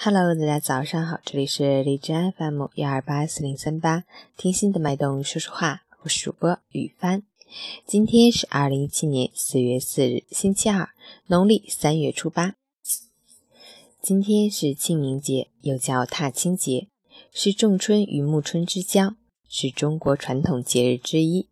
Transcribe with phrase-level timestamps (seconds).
[0.00, 4.04] Hello，大家早上好，这里是荔枝 FM 幺二八四零三八，
[4.36, 7.24] 听心的脉动说说话，我是主播雨帆。
[7.84, 10.90] 今天是二零一七年四月四日，星期二，
[11.26, 12.54] 农历三月初八。
[14.00, 16.86] 今天是清明节，又叫踏青节，
[17.32, 19.16] 是仲春与暮春之交，
[19.48, 21.48] 是中国传统节日之一，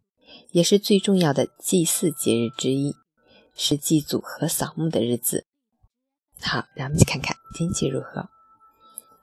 [0.53, 2.95] 也是最重要的祭祀节日之一，
[3.57, 5.47] 是祭祖和扫墓的日子。
[6.41, 8.29] 好，让我们去看看天气如何。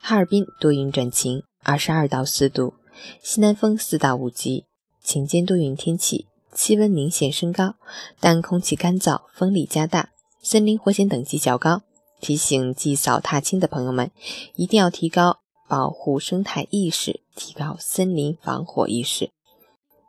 [0.06, 2.74] 哈尔滨多云转晴，二十二到四度，
[3.22, 4.66] 西南风四到五级，
[5.02, 7.76] 晴间多云天气，气温明显升高，
[8.20, 10.10] 但空气干燥，风力加大，
[10.42, 11.80] 森林火险等级较高。
[12.20, 14.10] 提醒祭扫踏青的朋友们，
[14.56, 19.30] 一定要提高保护生态意识，提高森林防火意识，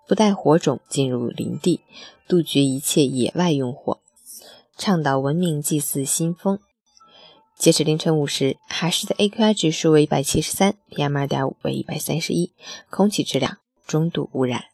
[0.06, 1.80] 不带火种进入林地，
[2.28, 4.00] 杜绝一切野外用火，
[4.78, 6.60] 倡导文明祭祀新风。
[7.58, 12.54] 截止凌晨五时，哈市的 AQI 指数为一百七十三，PM 二点五为一百三十一，
[12.90, 14.66] 空气质量中度污染。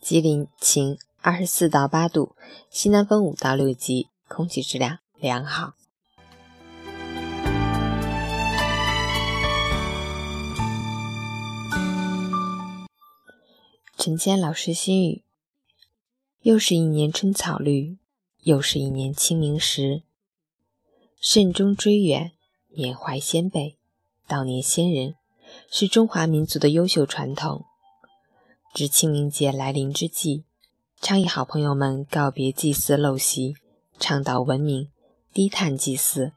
[0.00, 2.36] 吉林晴，二十四到八度，
[2.70, 5.72] 西南风五到六级，空气质量良好。
[13.96, 15.24] 陈坚老师心语：
[16.42, 17.96] 又是一年春草绿，
[18.42, 20.02] 又是一年清明时。
[21.20, 22.30] 慎终追远，
[22.68, 23.76] 缅怀先辈，
[24.28, 25.16] 悼念先人，
[25.68, 27.64] 是中华民族的优秀传统。
[28.72, 30.44] 值清明节来临之际，
[31.00, 33.56] 倡议好朋友们告别祭祀陋习，
[33.98, 34.90] 倡导文明
[35.32, 36.30] 低碳祭祀，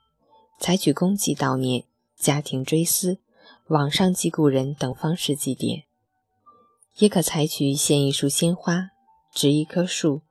[0.59, 1.83] 采取公祭悼念、
[2.17, 3.19] 家庭追思、
[3.67, 5.83] 网上祭故人等方式祭奠，
[6.97, 8.89] 也可采取献一束鲜花、
[9.31, 10.23] 植一棵树、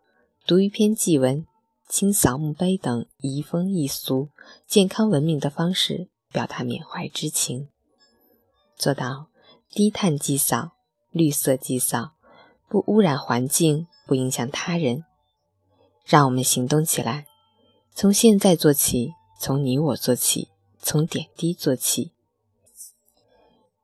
[0.45, 1.47] 读一篇祭文。
[1.91, 4.29] 清扫墓碑等移风易俗、
[4.65, 7.69] 健康文明的方式表达缅怀之情，
[8.77, 9.27] 做到
[9.69, 10.77] 低碳祭扫、
[11.11, 12.13] 绿色祭扫，
[12.69, 15.05] 不污染环境，不影响他人。
[16.05, 17.27] 让我们行动起来，
[17.93, 19.11] 从现在做起，
[19.41, 20.47] 从你我做起，
[20.81, 22.13] 从点滴做起，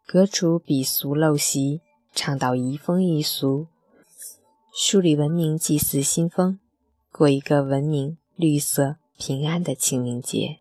[0.06, 1.80] 革除鄙俗陋习，
[2.14, 3.66] 倡导移风易俗，
[4.72, 6.60] 树立文明祭祀新风。
[7.16, 10.58] 过一个文明、绿色、平安的清明节。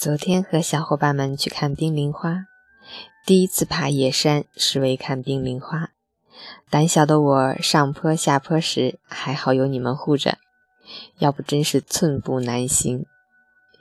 [0.00, 2.46] 昨天和小伙伴们去看冰凌花，
[3.26, 5.90] 第一次爬野山是为看冰凌花。
[6.70, 10.38] 胆小的我上坡下坡时，还好有你们护着，
[11.18, 13.04] 要不真是寸步难行。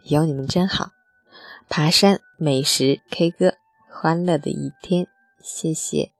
[0.03, 0.89] 有你们真好，
[1.69, 3.53] 爬山、美食、K 歌，
[3.89, 5.07] 欢乐的一天。
[5.45, 6.14] 谢谢。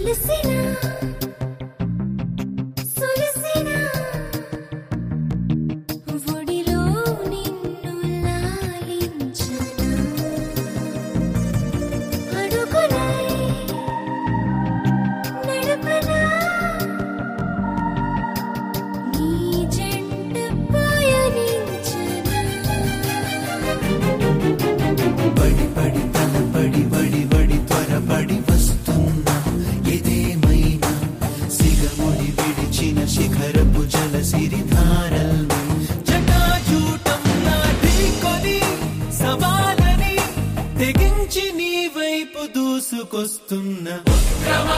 [0.00, 1.09] felicidad.
[43.20, 44.68] వస్తున్న ఉక్రమ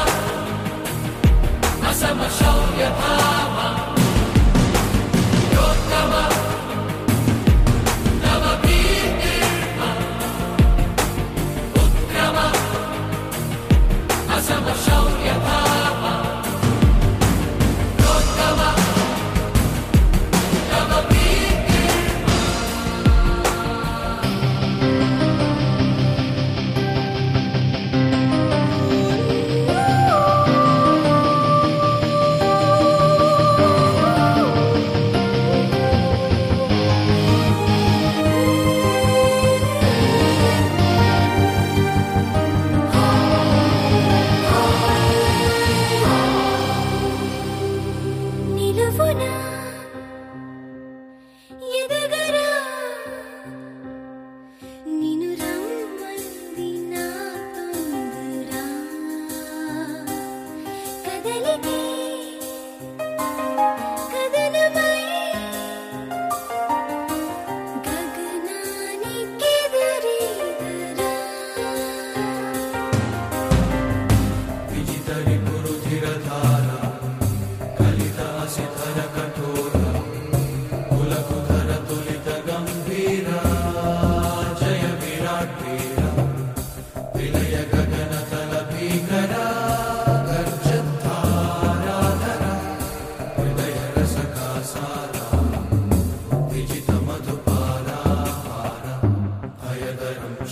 [1.91, 3.22] అసమ శౌర్య భావ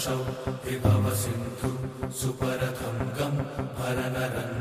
[0.09, 1.69] विभव सिन्धु
[3.77, 4.60] भवना र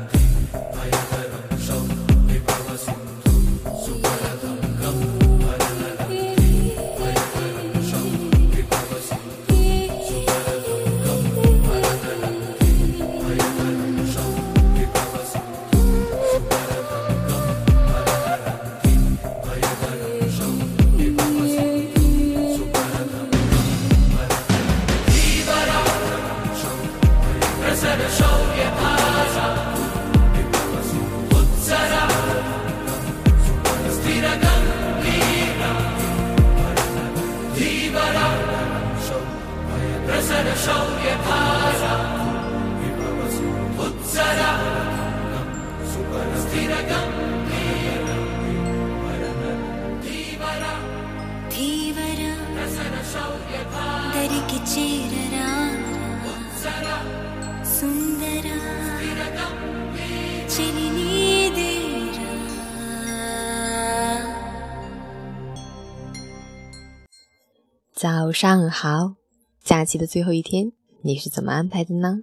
[68.00, 69.16] 早上好。
[69.62, 72.20] 假期的最后一天你是怎么安排的呢？